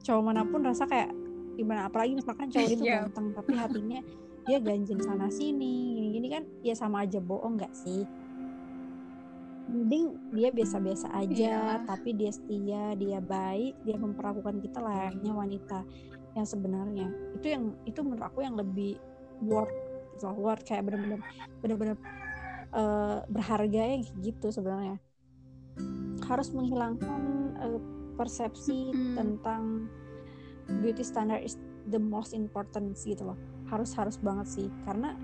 Cowok 0.06 0.22
mana 0.22 0.46
pun 0.46 0.62
rasa 0.62 0.86
kayak 0.86 1.10
gimana? 1.58 1.90
Apalagi 1.90 2.14
misalkan 2.14 2.52
cowok 2.54 2.70
itu 2.70 2.84
Iya. 2.92 3.10
ganteng 3.10 3.34
tapi 3.34 3.52
hatinya 3.58 4.00
dia 4.46 4.62
ganjen 4.62 5.02
sana 5.02 5.28
sini. 5.34 5.98
Gini, 5.98 6.08
gini 6.14 6.28
kan 6.30 6.44
ya 6.62 6.78
sama 6.78 7.04
aja 7.04 7.18
bohong 7.20 7.58
nggak 7.58 7.74
sih? 7.74 8.06
Mending 9.66 10.22
dia 10.30 10.54
biasa-biasa 10.54 11.10
aja 11.18 11.82
Iyalah. 11.82 11.82
tapi 11.90 12.14
dia 12.14 12.30
setia 12.30 12.94
dia 12.94 13.18
baik 13.18 13.82
dia 13.82 13.98
memperlakukan 13.98 14.62
kita 14.62 14.78
layaknya 14.78 15.34
wanita 15.34 15.80
yang 16.38 16.46
sebenarnya. 16.46 17.10
Itu 17.34 17.50
yang 17.50 17.74
itu 17.90 18.00
menurut 18.06 18.30
aku 18.30 18.46
yang 18.46 18.54
lebih 18.56 19.02
worth 19.42 19.74
gitu 20.16 20.32
worth 20.32 20.64
kayak 20.64 20.86
bener-bener 20.86 21.20
bener-bener 21.60 21.98
eh, 22.72 23.20
berharga 23.26 23.82
ya 23.90 23.98
gitu 24.22 24.54
sebenarnya. 24.54 25.02
Harus 26.30 26.54
menghilangkan 26.54 27.22
eh, 27.58 27.82
persepsi 28.16 28.94
Mm-mm. 28.94 29.18
tentang 29.18 29.90
beauty 30.82 31.02
standard 31.02 31.42
is 31.42 31.58
the 31.90 31.98
most 31.98 32.34
important 32.38 32.94
gitu 32.98 33.34
loh 33.34 33.38
harus 33.70 33.92
harus 33.98 34.18
banget 34.20 34.48
sih. 34.48 34.68
Karena 34.84 35.16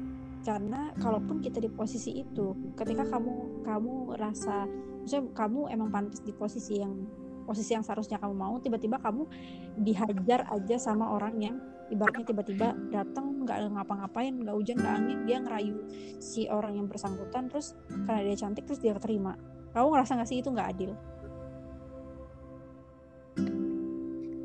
karena 0.41 0.89
kalaupun 0.97 1.37
kita 1.41 1.61
di 1.61 1.69
posisi 1.69 2.17
itu 2.17 2.73
ketika 2.73 3.05
kamu 3.05 3.61
kamu 3.61 4.17
rasa 4.17 4.65
misalnya 5.05 5.29
kamu 5.37 5.69
emang 5.69 5.89
pantas 5.93 6.25
di 6.25 6.33
posisi 6.33 6.81
yang 6.81 6.97
posisi 7.45 7.77
yang 7.77 7.85
seharusnya 7.85 8.17
kamu 8.17 8.33
mau 8.33 8.57
tiba-tiba 8.57 8.97
kamu 8.97 9.29
dihajar 9.77 10.49
aja 10.49 10.81
sama 10.81 11.13
orang 11.13 11.37
yang 11.37 11.55
ibaratnya 11.93 12.25
tiba-tiba 12.25 12.73
datang 12.89 13.45
nggak 13.45 13.69
ngapa-ngapain 13.69 14.33
nggak 14.33 14.55
hujan 14.57 14.81
nggak 14.81 14.95
angin 14.97 15.19
dia 15.29 15.37
ngerayu 15.45 15.77
si 16.17 16.49
orang 16.49 16.73
yang 16.73 16.87
bersangkutan 16.89 17.45
terus 17.45 17.77
karena 18.09 18.25
dia 18.25 18.37
cantik 18.41 18.65
terus 18.65 18.81
dia 18.81 18.97
keterima 18.97 19.37
kamu 19.71 19.87
ngerasa 19.87 20.11
nggak 20.19 20.29
sih 20.29 20.39
itu 20.43 20.49
nggak 20.51 20.69
adil? 20.75 20.91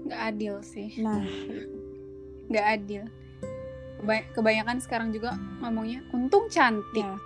Nggak 0.07 0.23
adil 0.31 0.55
sih. 0.63 0.89
nah. 1.03 1.23
Nggak 2.47 2.67
adil. 2.79 3.03
Kebanyakan 4.07 4.77
sekarang 4.79 5.09
juga 5.11 5.35
ngomongnya 5.59 6.01
untung 6.11 6.47
cantik. 6.47 7.03
ya 7.03 7.19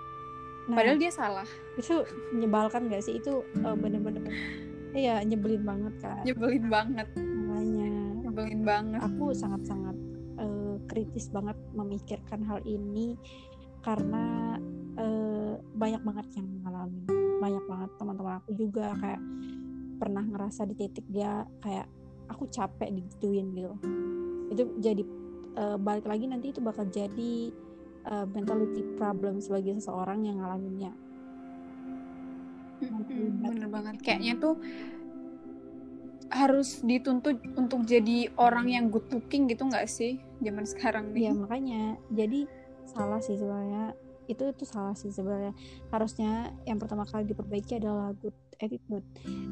nah, 0.66 0.76
Padahal 0.76 0.96
dia 0.96 1.10
salah. 1.10 1.46
itu 1.74 2.04
menyebalkan 2.30 2.88
gak 2.88 3.00
sih 3.00 3.16
itu 3.16 3.40
eh, 3.56 3.74
bener-bener 3.74 4.22
iya 4.90 5.20
nyebelin 5.20 5.62
banget 5.62 5.94
kan 5.98 6.20
Nyebelin 6.22 6.66
banget. 6.66 7.08
makanya 7.14 7.90
Nyebelin 8.20 8.62
banget. 8.62 9.00
aku 9.00 9.32
sangat-sangat 9.32 9.96
eh, 10.36 10.76
kritis 10.86 11.28
banget 11.28 11.56
memikirkan 11.70 12.40
hal 12.42 12.60
ini 12.62 13.16
karena 13.80 14.56
eh, 14.94 15.54
banyak 15.72 16.00
banget 16.00 16.26
yang 16.34 16.46
mengalami 16.52 17.00
banyak 17.38 17.64
banget 17.64 17.90
teman-teman 17.96 18.34
aku 18.36 18.50
juga 18.52 18.92
kayak 18.94 19.20
pernah 19.96 20.20
ngerasa 20.22 20.64
di 20.64 20.74
titik 20.74 21.04
dia 21.06 21.44
kayak 21.60 21.88
aku 22.28 22.44
capek 22.46 22.88
digituin 22.90 23.52
gitu 23.52 23.72
itu 24.50 24.62
jadi 24.78 25.02
eh, 25.56 25.76
balik 25.80 26.06
lagi 26.06 26.24
nanti 26.30 26.52
itu 26.54 26.60
bakal 26.62 26.86
jadi 26.86 27.50
eh, 28.06 28.26
mentality 28.30 28.82
problem 28.94 29.38
sebagai 29.42 29.78
seseorang 29.78 30.26
yang 30.26 30.42
ngalaminnya. 30.42 30.92
Mm-mm, 32.80 33.44
Bener 33.44 33.68
banget. 33.68 33.94
Kayaknya 34.00 34.34
tuh 34.40 34.56
harus 36.30 36.78
dituntut 36.86 37.42
untuk 37.58 37.82
jadi 37.82 38.30
orang 38.38 38.70
yang 38.70 38.84
good 38.86 39.04
looking 39.10 39.50
gitu 39.50 39.66
nggak 39.66 39.90
sih 39.90 40.22
zaman 40.40 40.64
sekarang 40.64 41.10
nih? 41.10 41.28
Iya 41.28 41.32
makanya. 41.34 41.82
Jadi 42.08 42.40
salah 42.86 43.20
sih 43.20 43.36
sebenarnya. 43.36 43.92
Itu 44.30 44.46
itu 44.46 44.64
salah 44.64 44.94
sih 44.94 45.10
sebenarnya. 45.10 45.52
Harusnya 45.90 46.54
yang 46.64 46.78
pertama 46.78 47.02
kali 47.04 47.26
diperbaiki 47.28 47.82
adalah 47.82 48.14
good 48.16 48.34
attitude. 48.62 49.04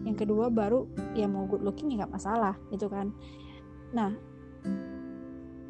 Yang 0.07 0.25
kedua 0.25 0.49
baru 0.49 0.87
ya 1.19 1.27
mau 1.27 1.45
good 1.51 1.67
looking 1.67 1.91
ya 1.93 2.07
nggak 2.07 2.15
masalah 2.15 2.55
gitu 2.71 2.87
kan. 2.87 3.11
Nah 3.91 4.15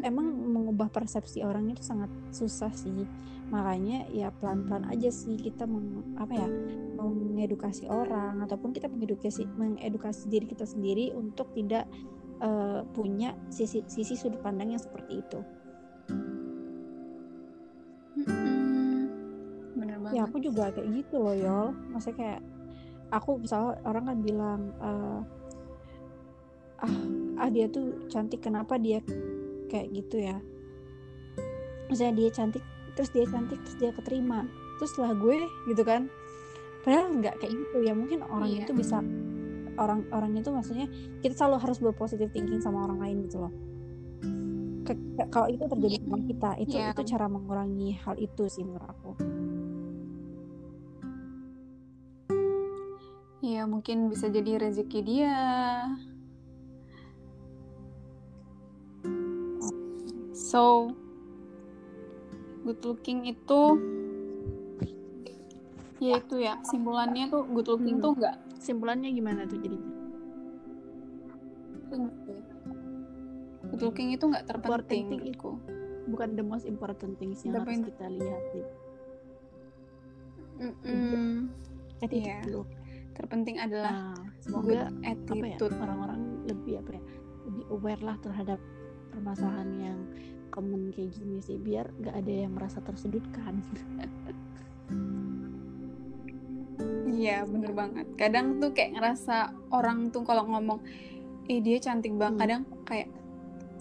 emang 0.02 0.26
mengubah 0.30 0.88
persepsi 0.90 1.42
orang 1.42 1.70
itu 1.70 1.82
sangat 1.82 2.10
susah 2.30 2.70
sih 2.74 3.06
makanya 3.48 4.04
ya 4.12 4.28
pelan-pelan 4.28 4.92
aja 4.92 5.08
sih 5.08 5.40
kita 5.40 5.64
meng, 5.64 6.04
apa 6.20 6.36
ya 6.36 6.48
mengedukasi 7.00 7.88
orang 7.88 8.44
ataupun 8.44 8.76
kita 8.76 8.92
mengedukasi 8.92 9.48
mengedukasi 9.56 10.28
diri 10.28 10.44
kita 10.44 10.68
sendiri 10.68 11.16
untuk 11.16 11.48
tidak 11.56 11.88
eh, 12.44 12.80
punya 12.92 13.32
sisi 13.48 13.80
sisi 13.88 14.14
sudut 14.14 14.44
pandang 14.44 14.76
yang 14.76 14.82
seperti 14.82 15.24
itu 15.24 15.40
Mm-mm. 18.18 19.04
Bener 19.80 19.96
banget. 19.96 20.16
ya 20.18 20.20
aku 20.28 20.36
juga 20.44 20.68
kayak 20.68 20.88
gitu 20.92 21.16
loh 21.16 21.36
yol 21.36 21.68
maksudnya 21.88 22.16
kayak 22.20 22.40
aku 23.08 23.40
misalnya 23.40 23.80
orang 23.88 24.04
kan 24.12 24.18
bilang 24.20 24.60
eh, 24.76 25.20
ah 26.78 26.96
ah 27.42 27.48
dia 27.48 27.66
tuh 27.66 28.06
cantik 28.12 28.44
kenapa 28.44 28.76
dia 28.76 29.00
kayak 29.68 29.92
gitu 29.92 30.16
ya. 30.18 30.36
Misalnya 31.86 32.14
dia 32.18 32.30
cantik 32.32 32.64
terus 32.92 33.12
dia 33.12 33.24
cantik 33.24 33.60
terus 33.62 33.76
dia 33.78 33.90
keterima. 33.92 34.48
Terus 34.80 34.92
lah 34.98 35.12
gue 35.14 35.36
gitu 35.68 35.82
kan. 35.84 36.08
Padahal 36.82 37.12
nggak 37.14 37.38
kayak 37.38 37.52
gitu 37.52 37.78
ya. 37.84 37.92
Mungkin 37.92 38.24
orang 38.24 38.48
Iya. 38.48 38.64
itu 38.64 38.72
bisa 38.72 38.98
orang-orang 39.78 40.42
itu 40.42 40.50
maksudnya 40.50 40.86
kita 41.22 41.38
selalu 41.38 41.56
harus 41.62 41.78
berpositif 41.78 42.34
thinking 42.34 42.58
sama 42.58 42.84
orang 42.84 42.98
lain 42.98 43.16
gitu 43.28 43.38
loh. 43.38 43.52
Ke- 44.82 44.96
ke- 45.14 45.28
kalau 45.30 45.46
itu 45.46 45.62
terjadi 45.62 45.96
sama 46.02 46.18
kita 46.24 46.50
itu 46.58 46.74
Iya. 46.74 46.90
itu 46.92 47.02
cara 47.06 47.26
mengurangi 47.28 47.94
hal 48.02 48.16
itu 48.16 48.48
sih 48.48 48.64
menurut 48.66 48.88
aku. 48.88 49.12
Iya 53.38 53.70
mungkin 53.70 54.10
bisa 54.10 54.26
jadi 54.26 54.58
rezeki 54.58 55.00
dia. 55.06 55.36
So 60.48 60.96
good 62.64 62.80
looking 62.80 63.28
itu 63.28 63.60
ya 66.00 66.16
itu 66.16 66.36
ya 66.40 66.56
simpulannya 66.64 67.28
tuh 67.28 67.44
good 67.52 67.68
looking 67.68 68.00
Hmm. 68.00 68.04
tuh 68.04 68.12
enggak 68.16 68.36
simpulannya 68.56 69.10
gimana 69.12 69.44
tuh 69.44 69.60
jadinya? 69.60 69.92
Good 73.68 73.82
looking. 73.84 74.08
Itu 74.16 74.24
nggak 74.24 74.44
terpenting 74.48 75.04
Important 75.04 75.36
menurutku. 75.36 75.50
bukan 76.08 76.28
the 76.32 76.42
most 76.42 76.64
important 76.64 77.20
things 77.20 77.44
yang 77.44 77.60
harus 77.60 77.84
kita 77.84 78.08
lihat 78.08 78.42
sih 78.48 78.64
attitude 82.00 82.24
Iya. 82.24 82.40
dulu 82.48 82.62
terpenting 83.12 83.56
adalah 83.60 83.92
nah 83.92 84.14
good 84.16 84.40
semoga 84.40 84.80
apa 84.88 85.04
ya 85.04 85.12
attitude. 85.12 85.74
orang-orang 85.76 86.20
lebih 86.48 86.74
apa 86.80 86.90
ya 86.96 87.02
lebih 87.44 87.64
aware 87.68 88.00
lah 88.00 88.16
terhadap 88.24 88.56
permasalahan 89.12 89.68
yang 89.76 89.98
common 90.48 90.90
kayak 90.90 91.12
gini 91.12 91.38
sih 91.38 91.56
biar 91.56 91.88
nggak 91.94 92.14
ada 92.14 92.32
yang 92.44 92.52
merasa 92.54 92.80
tersudutkan 92.80 93.60
Iya 97.08 97.42
bener 97.44 97.74
banget. 97.74 98.06
Kadang 98.14 98.62
tuh 98.62 98.70
kayak 98.70 98.94
ngerasa 98.94 99.50
orang 99.74 100.14
tuh 100.14 100.22
kalau 100.22 100.46
ngomong, 100.46 100.78
eh 101.50 101.58
dia 101.58 101.82
cantik 101.82 102.14
banget. 102.14 102.38
Hmm. 102.38 102.42
Kadang 102.46 102.62
kayak, 102.86 103.08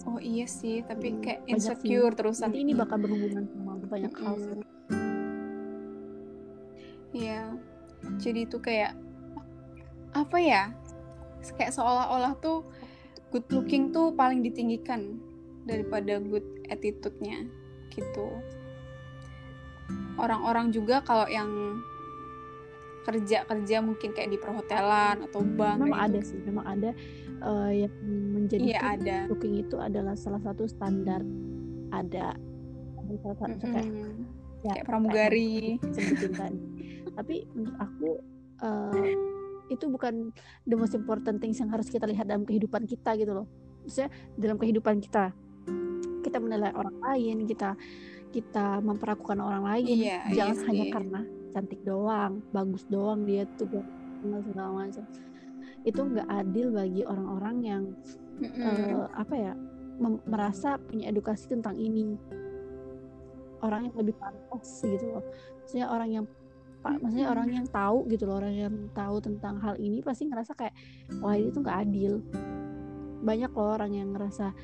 oh 0.04 0.18
iya 0.18 0.42
sih, 0.50 0.82
tapi 0.82 1.14
Hmm, 1.14 1.22
kayak 1.22 1.40
insecure 1.46 2.10
sih. 2.10 2.18
terusan. 2.18 2.50
nanti 2.50 2.66
ini 2.66 2.74
bakal 2.74 2.98
berhubungan 2.98 3.46
sama 3.46 3.78
banyak 3.86 4.10
hal 4.18 4.34
Mm-mm. 4.34 4.42
sih. 4.42 4.58
Iya. 7.14 7.42
Jadi 8.18 8.40
tuh 8.46 8.58
kayak 8.58 8.98
apa 10.12 10.38
ya? 10.38 10.62
Kayak 11.54 11.78
seolah-olah 11.78 12.34
tuh 12.42 12.66
good 13.30 13.46
looking 13.54 13.94
tuh 13.94 14.10
paling 14.10 14.42
ditinggikan 14.42 15.14
daripada 15.62 16.18
good 16.18 16.44
attitude-nya 16.68 17.48
gitu. 17.90 18.28
Orang-orang 20.16 20.70
juga 20.70 21.00
kalau 21.00 21.24
yang 21.26 21.48
kerja-kerja 23.02 23.80
mungkin 23.80 24.12
kayak 24.12 24.28
di 24.28 24.36
perhotelan 24.36 25.24
atau 25.24 25.40
bank 25.40 25.80
memang 25.80 25.96
ada 25.96 26.20
gitu. 26.20 26.28
sih 26.28 26.38
memang 26.44 26.64
ada 26.68 26.90
eh, 27.40 27.72
yang 27.86 27.92
menjadi 28.36 28.64
Iya 28.68 28.80
ada. 28.84 29.16
looking 29.32 29.64
itu 29.64 29.80
adalah 29.80 30.12
salah 30.12 30.42
satu 30.44 30.68
standar 30.68 31.24
ada 31.88 32.36
salah 33.24 33.38
satu 33.40 33.64
kayak 33.64 33.88
Mm-mm. 33.88 34.12
ya, 34.60 34.76
Kayak 34.76 34.84
pramugari. 34.84 35.80
kayak 35.80 35.88
yang 35.88 35.94
sebutin 35.96 36.32
tadi 36.36 36.60
tapi 37.16 37.34
menurut 37.56 37.76
aku 37.80 38.10
eh, 38.60 39.12
itu 39.68 39.84
bukan 39.88 40.14
the 40.68 40.76
most 40.76 40.92
important 40.92 41.40
things 41.40 41.56
yang 41.56 41.72
harus 41.72 41.88
kita 41.88 42.04
lihat 42.04 42.28
dalam 42.28 42.44
kehidupan 42.44 42.84
kita 42.84 43.16
gitu 43.16 43.32
loh 43.32 43.46
maksudnya 43.80 44.12
dalam 44.36 44.60
kehidupan 44.60 45.00
kita 45.00 45.32
kita 46.28 46.38
menilai 46.38 46.72
orang 46.76 46.96
lain 47.00 47.36
kita 47.48 47.74
kita 48.28 48.84
memperlakukan 48.84 49.40
orang 49.40 49.64
lain. 49.64 49.86
Iya, 49.88 50.18
jangan 50.36 50.56
iya 50.56 50.66
hanya 50.68 50.84
sih. 50.84 50.92
karena 50.92 51.20
cantik 51.52 51.80
doang 51.82 52.44
bagus 52.52 52.84
doang 52.92 53.24
dia 53.24 53.48
tuh 53.56 53.80
segala 54.44 54.84
macam. 54.84 55.04
Itu 55.86 56.00
nggak 56.04 56.28
adil 56.28 56.66
bagi 56.74 57.02
orang-orang 57.08 57.56
yang 57.64 57.84
Mm-mm. 58.38 58.62
eh, 58.62 59.06
apa 59.16 59.34
ya 59.34 59.52
merasa 60.28 60.76
punya 60.78 61.10
edukasi 61.10 61.48
tentang 61.50 61.80
ini. 61.80 62.14
Orang 63.58 63.90
yang 63.90 63.96
lebih 63.98 64.14
pantas 64.20 64.84
gitu 64.84 65.18
loh. 65.18 65.24
Maksudnya 65.64 65.88
orang 65.90 66.10
yang 66.12 66.24
pak 66.78 67.02
maksudnya 67.02 67.26
orang 67.34 67.50
yang 67.50 67.66
tahu 67.66 68.06
gitu 68.06 68.22
loh 68.30 68.38
orang 68.38 68.54
yang 68.54 68.74
tahu 68.94 69.18
tentang 69.18 69.58
hal 69.58 69.74
ini 69.82 69.98
pasti 69.98 70.30
ngerasa 70.30 70.54
kayak 70.54 70.70
wah 71.18 71.34
ini 71.34 71.50
tuh 71.50 71.64
nggak 71.64 71.78
adil. 71.88 72.22
Banyak 73.24 73.50
loh 73.50 73.70
orang 73.74 73.92
yang 73.96 74.14
ngerasa 74.14 74.54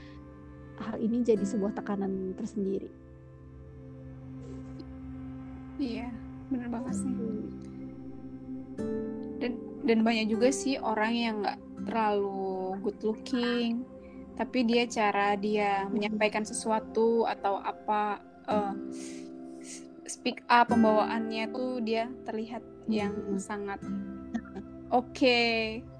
hal 0.78 0.97
ini 0.99 1.23
jadi 1.23 1.43
sebuah 1.43 1.75
tekanan 1.75 2.35
tersendiri. 2.35 2.90
Iya 5.76 6.09
bener 6.49 6.69
banget 6.71 6.95
sih. 6.95 7.14
Dan 9.38 9.52
dan 9.85 9.99
banyak 10.00 10.26
juga 10.31 10.49
sih 10.49 10.78
orang 10.78 11.12
yang 11.12 11.35
nggak 11.43 11.59
terlalu 11.85 12.78
good 12.81 12.99
looking 13.02 13.85
tapi 14.35 14.66
dia 14.66 14.83
cara 14.90 15.38
dia 15.38 15.87
menyampaikan 15.87 16.43
sesuatu 16.43 17.23
atau 17.23 17.62
apa 17.62 18.19
uh, 18.50 18.75
speak 20.04 20.43
up 20.50 20.66
pembawaannya 20.66 21.54
tuh 21.54 21.78
dia 21.81 22.11
terlihat 22.26 22.62
yang 22.90 23.14
Hmm. 23.14 23.38
sangat 23.38 23.78
oke. 24.90 25.40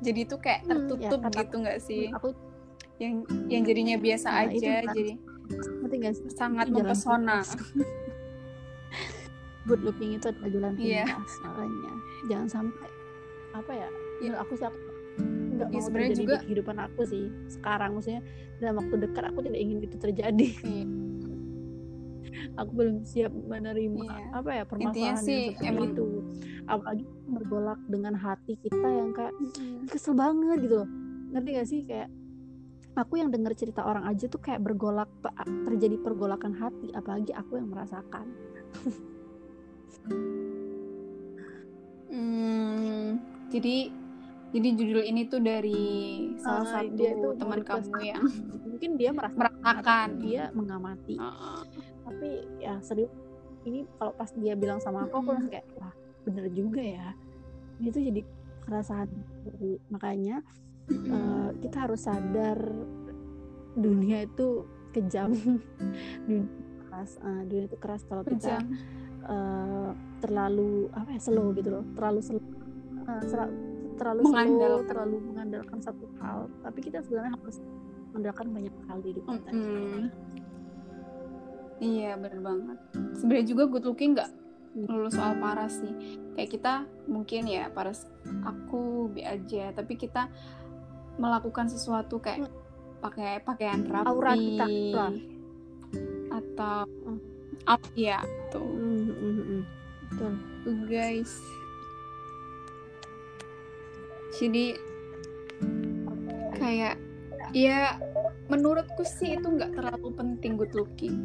Jadi 0.03 0.21
tuh 0.27 0.39
kayak 0.39 0.67
Hmm, 0.67 0.71
ya, 0.99 1.09
tertutup 1.11 1.21
gitu 1.33 1.55
nggak 1.63 1.81
sih? 1.81 2.11
aku 2.11 2.35
yang 2.97 3.15
yang 3.49 3.63
jadinya 3.63 3.97
biasa 3.97 4.29
Nah, 4.29 4.43
itu 4.49 4.63
aja 4.63 4.75
kan. 4.81 4.95
jadi 4.95 5.13
ngerti 5.81 5.97
gak 5.99 6.15
sih 6.15 6.29
sangat 6.31 6.65
Itu 6.65 6.75
jalan 6.75 6.87
mempesona 6.87 7.39
good 9.65 9.81
looking 9.81 10.15
itu 10.15 10.27
adalah 10.29 10.51
jalan 10.51 10.73
Iya. 10.77 11.05
pintas 11.07 11.33
makanya 11.41 11.93
jangan 12.25 12.49
sampai 12.51 12.89
apa 13.53 13.73
ya 13.73 13.89
Iya. 13.89 14.29
menurut 14.29 14.41
aku 14.41 14.53
sih 14.55 14.67
aku 14.67 14.79
nggak 15.55 15.69
Iya, 15.69 15.79
mau 15.79 15.89
terjadi 15.89 16.15
juga- 16.17 16.35
di 16.35 16.45
kehidupan 16.45 16.77
aku 16.81 17.01
sih 17.05 17.25
sekarang 17.49 17.91
maksudnya 17.93 18.23
dalam 18.57 18.75
waktu 18.77 18.95
dekat 19.01 19.25
aku 19.25 19.39
tidak 19.41 19.59
ingin 19.59 19.79
itu 19.81 19.97
terjadi 19.97 20.49
Iya. 20.61 20.85
aku 22.61 22.71
belum 22.73 22.97
siap 23.03 23.33
menerima 23.33 24.05
Iya. 24.05 24.27
apa 24.33 24.51
ya 24.53 24.63
permasalahan 24.65 25.17
sih, 25.19 25.43
seperti 25.51 25.65
emang- 25.65 25.91
itu 25.91 26.07
apalagi 26.65 27.05
bergolak 27.27 27.81
dengan 27.87 28.15
hati 28.15 28.55
kita 28.57 28.87
yang 28.87 29.11
kayak 29.11 29.35
kesel 29.87 30.15
banget 30.15 30.59
gitu 30.61 30.77
loh 30.79 30.89
ngerti 31.31 31.49
gak 31.53 31.67
sih 31.67 31.81
kayak 31.83 32.09
aku 32.95 33.19
yang 33.19 33.31
dengar 33.31 33.53
cerita 33.59 33.83
orang 33.83 34.07
aja 34.07 34.31
tuh 34.31 34.39
kayak 34.39 34.63
bergolak 34.63 35.11
terjadi 35.67 35.99
pergolakan 35.99 36.55
hati 36.55 36.95
apalagi 36.95 37.35
aku 37.35 37.59
yang 37.59 37.69
merasakan. 37.71 38.27
Hmm, 42.09 43.19
jadi 43.51 43.91
jadi 44.55 44.69
judul 44.79 45.03
ini 45.03 45.27
tuh 45.27 45.43
dari 45.43 45.83
salah 46.39 46.63
Ah, 46.63 46.71
satu 46.79 46.95
dia 46.95 47.11
tuh 47.19 47.35
teman 47.35 47.61
kamu 47.67 47.91
yang 48.01 48.23
mungkin 48.71 48.91
dia 48.95 49.11
merasakan 49.11 49.51
merasakan. 49.51 50.09
dia 50.23 50.43
mengamati. 50.55 51.17
Heeh. 51.19 51.61
tapi 52.05 52.29
ya 52.61 52.77
serius 52.85 53.09
ini 53.65 53.89
kalau 53.97 54.13
pas 54.13 54.29
dia 54.37 54.53
bilang 54.55 54.77
sama 54.79 55.09
aku 55.09 55.25
aku 55.25 55.33
langsung 55.33 55.51
kayak 55.51 55.67
wah 55.81 55.91
bener 56.23 56.47
juga 56.55 56.83
ya. 56.85 57.09
Itu 57.83 57.99
jadi 57.99 58.23
perasaan 58.63 59.09
makanya 59.91 60.45
eh, 60.87 61.49
kita 61.59 61.77
harus 61.83 62.01
sadar 62.03 62.59
dunia 63.75 64.23
itu 64.23 64.63
kejam 64.91 65.35
dunia 66.27 66.47
keras 66.85 67.19
eh, 67.19 67.43
dunia 67.45 67.65
itu 67.67 67.77
keras 67.77 68.03
kalau 68.03 68.23
kita 68.23 68.61
Kejam. 68.61 68.65
eh, 69.25 69.91
terlalu 70.19 70.87
apa 70.91 71.09
ya 71.09 71.21
slow 71.21 71.51
gitu 71.53 71.69
loh 71.71 71.85
terlalu 71.93 72.21
slow 72.21 72.43
sera- 73.23 73.55
terlalu 73.95 74.21
slow 74.23 74.33
Mengandalkan. 74.33 74.87
terlalu 74.87 75.17
mengandalkan 75.25 75.79
satu 75.79 76.05
hal 76.17 76.39
tapi 76.61 76.79
kita 76.81 76.99
sebenarnya 77.01 77.35
harus 77.35 77.57
mengandalkan 78.09 78.47
banyak 78.49 78.75
hal 78.85 78.99
di 78.99 79.09
hidup 79.11 79.25
kita 79.29 79.51
Mm-mm. 79.51 80.03
Iya 81.77 82.15
bener 82.17 82.39
banget. 82.41 82.79
Sebenarnya 83.15 83.47
juga 83.47 83.63
good 83.69 83.85
looking 83.85 84.15
nggak 84.15 84.31
Hmm. 84.75 84.87
melulu 84.87 85.07
soal 85.09 85.39
paras 85.39 85.79
sih. 85.79 85.91
Kayak 86.33 86.51
kita 86.51 86.73
mungkin 87.07 87.47
ya 87.47 87.67
paras 87.69 88.07
aku 88.43 89.07
bi 89.09 89.23
aja, 89.23 89.71
tapi 89.71 89.95
kita 89.95 90.27
melakukan 91.19 91.71
sesuatu 91.71 92.19
kayak 92.19 92.51
pakai 92.99 93.43
pakaian 93.45 93.85
rapi 93.85 94.09
Aura 94.09 94.33
kita 94.35 94.67
lah. 94.97 95.13
atau 96.33 96.89
Hmm. 97.05 97.21
up 97.71 97.83
ya 97.95 98.19
tuh 98.51 98.65
Mm, 98.65 99.63
betul 100.11 100.33
Tuh, 100.65 100.79
guys. 100.89 101.33
Jadi 104.35 104.75
kayak 106.59 106.97
ya 107.55 108.01
menurutku 108.49 109.05
sih 109.07 109.39
itu 109.39 109.47
nggak 109.47 109.77
terlalu 109.77 110.09
penting 110.17 110.57
good 110.59 110.75
looking. 110.75 111.17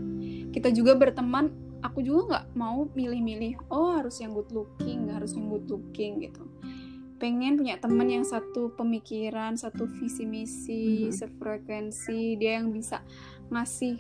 Kita 0.53 0.69
juga 0.69 0.93
berteman, 0.99 1.49
aku 1.81 2.03
juga 2.03 2.21
nggak 2.27 2.45
mau 2.53 2.85
milih-milih. 2.91 3.71
Oh 3.71 3.97
harus 3.97 4.19
yang 4.21 4.35
good 4.35 4.51
looking, 4.51 5.07
nggak 5.07 5.23
harus 5.23 5.33
yang 5.33 5.47
good 5.49 5.67
looking 5.71 6.21
gitu. 6.21 6.43
Pengen 7.19 7.59
punya 7.59 7.75
teman 7.75 8.07
yang 8.07 8.23
satu 8.23 8.71
pemikiran, 8.73 9.53
satu 9.53 9.85
visi 9.85 10.23
misi, 10.23 11.05
Mhm. 11.05 11.13
sefrekuensi, 11.13 12.39
dia 12.39 12.57
yang 12.57 12.71
bisa 12.71 13.03
ngasih 13.51 13.99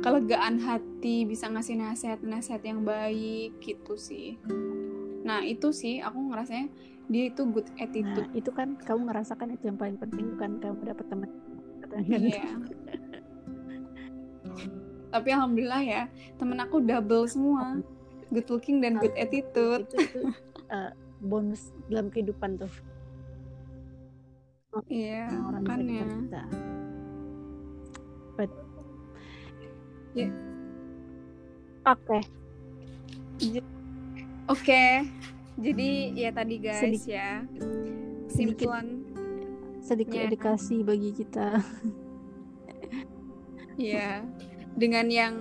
kelegaan 0.00 0.56
hati, 0.58 1.24
bisa 1.24 1.48
ngasih 1.48 1.76
nasihat-nasihat 1.76 2.62
yang 2.64 2.80
baik 2.82 3.60
gitu 3.60 3.96
sih. 3.96 4.40
Nah 5.20 5.40
itu 5.40 5.68
sih 5.70 6.00
aku 6.00 6.32
ngerasanya 6.32 6.68
dia 7.06 7.26
itu 7.26 7.42
good 7.44 7.66
nah 7.70 7.82
attitude. 7.82 8.28
itu 8.32 8.50
kan 8.50 8.78
kamu 8.78 9.10
ngerasakan 9.10 9.52
itu 9.52 9.66
yang 9.66 9.76
paling 9.76 9.98
penting 9.98 10.30
bukan 10.32 10.50
kamu 10.58 10.80
dapat 10.86 11.06
teman 11.08 11.28
Iya. 12.06 12.44
Tapi 15.10 15.28
alhamdulillah 15.28 15.82
ya 15.82 16.02
temen 16.38 16.54
aku 16.56 16.78
double 16.78 17.26
semua, 17.26 17.82
good 18.30 18.46
looking 18.46 18.78
dan 18.78 18.94
good 18.96 19.10
attitude. 19.18 19.90
itu 19.90 19.98
itu 19.98 20.20
eh, 20.76 20.90
bonus 21.20 21.70
dalam 21.86 22.08
kehidupan 22.08 22.56
tuh. 22.56 22.72
Iya, 24.86 25.26
orang 25.42 25.62
makanya. 25.62 25.98
sekitar 25.98 26.14
kita 26.14 26.42
But- 28.32 28.62
Ya. 30.12 30.28
oke. 31.84 32.18
Oke, 34.46 34.84
jadi 35.56 35.88
ya 36.12 36.30
tadi 36.30 36.58
guys 36.58 36.82
Sedikit- 36.82 37.10
ya. 37.10 37.30
Sedikit. 38.26 38.66
Kesimpulan. 38.66 38.86
Sedikit 39.80 40.16
Ya. 40.16 40.26
edukasi 40.26 40.76
bagi 40.82 41.10
kita. 41.12 41.58
Ya 43.78 44.20
dengan 44.74 45.06
yang 45.08 45.34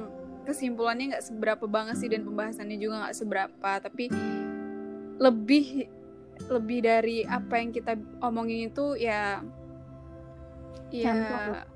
kesimpulannya 0.45 1.13
nggak 1.13 1.25
seberapa 1.25 1.65
banget 1.65 1.99
sih 1.99 2.09
dan 2.09 2.23
pembahasannya 2.23 2.77
juga 2.77 3.05
nggak 3.05 3.17
seberapa. 3.17 3.71
Tapi 3.79 4.07
lebih 5.19 5.85
lebih 6.47 6.79
dari 6.81 7.27
apa 7.27 7.59
yang 7.59 7.75
kita 7.75 7.93
omongin 8.23 8.71
itu 8.71 8.95
ya 8.95 9.43
ya 10.89 11.11
Nyantol. 11.13 11.67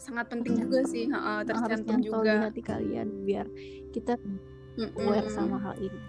sangat 0.00 0.26
penting 0.32 0.56
juga 0.66 0.80
sih 0.88 1.06
harus 1.06 1.46
tercantum 1.46 2.00
nyantol 2.00 2.02
di 2.02 2.08
juga 2.10 2.32
hati 2.42 2.62
kalian 2.64 3.08
biar 3.22 3.46
kita 3.92 4.16
Mm-mm. 4.80 4.96
aware 4.98 5.28
sama 5.30 5.60
hal 5.60 5.76
ini 5.78 6.00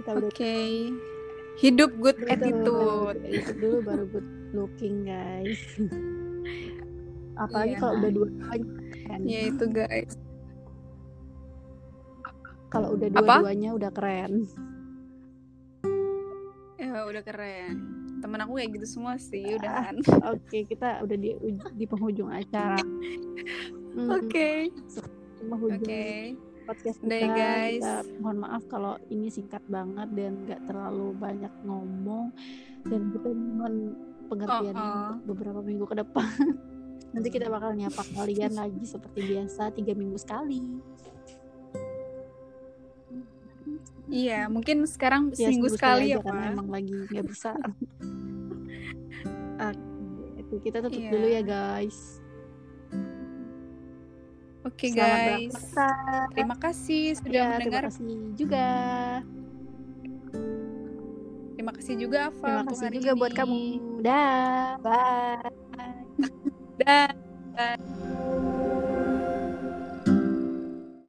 kita 0.00 0.10
udah 0.16 0.30
Oke. 0.32 0.56
Hidup 1.60 1.92
good 2.00 2.16
Betul, 2.16 2.32
attitude. 2.32 3.20
Itu 3.28 3.52
dulu 3.60 3.76
baru 3.84 4.04
good 4.08 4.28
looking 4.56 5.04
guys. 5.04 5.60
Apalagi 7.44 7.76
Iya. 7.76 7.80
kalau 7.84 7.94
udah 8.00 8.10
dua 8.16 8.28
kan. 8.40 8.60
Ya 9.28 9.40
itu 9.52 9.64
guys. 9.68 10.16
Kalau 12.70 12.94
udah 12.94 13.08
dua-duanya 13.10 13.70
udah 13.74 13.90
keren. 13.90 14.46
Ya 16.76 17.04
udah 17.04 17.22
keren. 17.22 17.76
Temen 18.20 18.38
aku 18.38 18.52
kayak 18.56 18.70
gitu 18.76 18.86
semua 18.88 19.16
sih, 19.16 19.56
udahan. 19.56 19.96
Oke, 20.32 20.64
kita 20.64 21.00
udah 21.00 21.16
di 21.16 21.36
di 21.74 21.84
penghujung 21.84 22.30
acara. 22.30 22.78
Hmm, 23.90 24.06
Oke. 24.06 24.70
Penghujung 25.42 25.82
Oke. 25.82 26.38
podcast 26.62 27.02
Udah 27.02 27.18
kita. 27.18 27.34
guys. 27.34 27.82
Kita 27.82 28.22
mohon 28.22 28.38
maaf 28.38 28.62
kalau 28.70 28.94
ini 29.10 29.26
singkat 29.26 29.66
banget 29.66 30.06
dan 30.14 30.46
nggak 30.46 30.62
terlalu 30.62 31.10
banyak 31.18 31.50
ngomong 31.66 32.30
dan 32.86 33.10
kita 33.10 33.28
mohon 33.34 33.98
pengertiannya 34.30 34.78
Oh, 34.78 34.86
oh. 34.86 35.10
untuk 35.10 35.26
beberapa 35.26 35.58
minggu 35.58 35.90
ke 35.90 35.96
depan. 35.98 36.30
Nanti 37.18 37.28
kita 37.34 37.50
bakal 37.50 37.74
nyapa 37.74 37.98
kalian 38.14 38.54
lagi 38.54 38.78
seperti 38.86 39.26
biasa 39.26 39.74
tiga 39.74 39.90
minggu 39.90 40.14
sekali. 40.14 40.62
Iya, 44.06 44.50
mungkin 44.50 44.82
sekarang 44.84 45.30
Ya, 45.32 45.46
seminggu 45.46 45.70
sekali 45.70 46.10
ya, 46.10 46.18
karena 46.18 46.50
Pak. 46.50 46.52
emang 46.52 46.68
lagi 46.68 46.94
nggak 47.06 47.26
bisa. 47.26 47.54
Oke, 50.40 50.56
kita 50.60 50.82
tutup 50.82 50.98
Iya. 50.98 51.10
dulu 51.14 51.26
ya 51.30 51.42
guys. 51.46 52.18
Oke, 54.60 54.90
Selamat 54.90 55.14
guys. 55.38 55.54
berpuasa. 55.54 55.88
Terima 56.34 56.56
kasih 56.58 57.02
sudah 57.16 57.32
Ya, 57.32 57.46
mendengar. 57.54 57.82
Terima 57.86 57.90
kasih 57.94 58.10
juga. 58.34 58.66
Terima 61.54 61.72
kasih 61.76 61.94
juga 61.96 62.18
Ava 62.26 62.40
Terima 62.42 62.64
kasih 62.66 62.84
hari 62.84 62.96
juga 62.98 63.12
buat 63.14 63.30
ini. 63.30 63.38
kamu. 63.38 63.60
Dah. 64.00 64.64
Bye. 64.80 65.52
Dah. 66.82 68.39